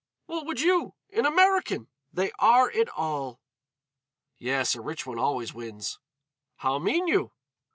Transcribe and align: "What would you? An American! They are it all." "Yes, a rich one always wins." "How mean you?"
"What 0.25 0.47
would 0.47 0.59
you? 0.61 0.95
An 1.13 1.27
American! 1.27 1.87
They 2.11 2.31
are 2.39 2.71
it 2.71 2.89
all." 2.89 3.39
"Yes, 4.39 4.73
a 4.73 4.81
rich 4.81 5.05
one 5.05 5.19
always 5.19 5.53
wins." 5.53 5.99
"How 6.55 6.79
mean 6.79 7.07
you?" 7.07 7.33